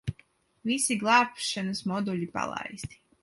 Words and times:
Visi 0.69 0.97
glābšanas 1.03 1.83
moduļi 1.93 2.31
palaisti. 2.39 3.01